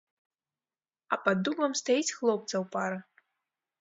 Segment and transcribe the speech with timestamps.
[1.15, 2.99] А пад дубам стаіць хлопцаў пара.